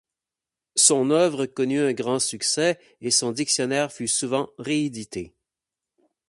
[0.77, 5.35] Son œuvre connut un grand succès et son dictionnaire fut souvent réédité.